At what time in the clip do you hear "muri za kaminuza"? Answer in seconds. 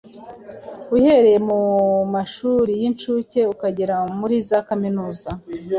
4.19-5.29